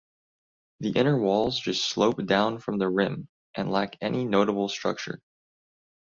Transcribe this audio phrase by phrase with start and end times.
[0.79, 5.21] The inner walls just slope down from the rim, and lack any notable structure.